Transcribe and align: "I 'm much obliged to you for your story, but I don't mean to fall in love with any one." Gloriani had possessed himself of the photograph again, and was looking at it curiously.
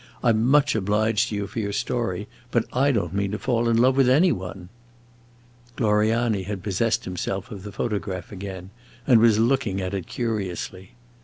"I 0.23 0.29
'm 0.31 0.47
much 0.47 0.73
obliged 0.73 1.29
to 1.29 1.35
you 1.35 1.45
for 1.45 1.59
your 1.59 1.71
story, 1.73 2.27
but 2.49 2.65
I 2.73 2.91
don't 2.91 3.13
mean 3.13 3.29
to 3.33 3.37
fall 3.37 3.69
in 3.69 3.77
love 3.77 3.95
with 3.95 4.09
any 4.09 4.31
one." 4.31 4.69
Gloriani 5.75 6.41
had 6.41 6.63
possessed 6.63 7.05
himself 7.05 7.51
of 7.51 7.61
the 7.61 7.71
photograph 7.71 8.31
again, 8.31 8.71
and 9.05 9.19
was 9.19 9.37
looking 9.37 9.79
at 9.79 9.93
it 9.93 10.07
curiously. 10.07 10.93